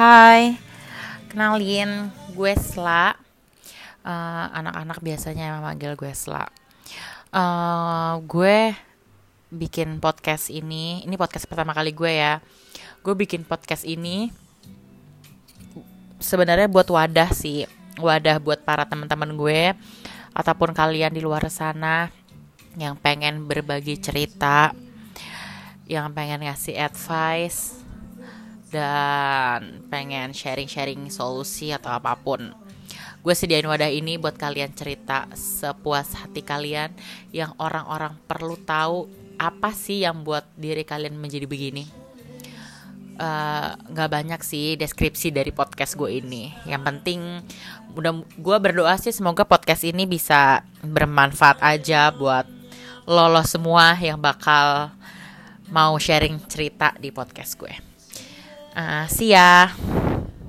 [0.00, 0.56] Hai,
[1.28, 3.12] kenalin gue Sla.
[4.00, 6.48] Uh, anak-anak biasanya memanggil gue Sla.
[7.28, 8.72] Uh, gue
[9.52, 12.40] bikin podcast ini, ini podcast pertama kali gue ya.
[13.04, 14.32] Gue bikin podcast ini
[16.16, 17.68] sebenarnya buat wadah sih,
[18.00, 19.76] wadah buat para teman-teman gue
[20.32, 22.08] ataupun kalian di luar sana
[22.80, 24.72] yang pengen berbagi cerita,
[25.84, 27.89] yang pengen ngasih advice
[28.70, 32.54] dan pengen sharing-sharing solusi atau apa pun.
[33.20, 36.94] Gue sediain wadah ini buat kalian cerita sepuas hati kalian
[37.36, 41.84] yang orang-orang perlu tahu apa sih yang buat diri kalian menjadi begini.
[43.20, 46.48] Eh, nggak uh, banyak sih deskripsi dari podcast gue ini.
[46.64, 47.20] Yang penting,
[47.92, 52.48] udah gue berdoa sih semoga podcast ini bisa bermanfaat aja buat
[53.04, 54.88] lolos semua yang bakal
[55.68, 57.89] mau sharing cerita di podcast gue.
[58.74, 59.70] Uh, see ya.